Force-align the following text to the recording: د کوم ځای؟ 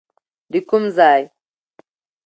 د 0.51 0.53
کوم 0.69 0.83
ځای؟ 0.97 1.21